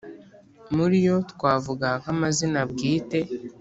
muri 0.75 0.97
yo 1.07 1.15
twavuga 1.31 1.87
nk’amazina 2.01 2.61
bwite 2.71 3.19